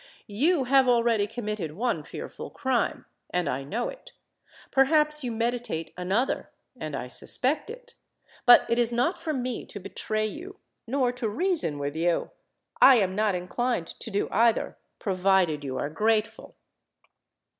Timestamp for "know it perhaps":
3.63-5.23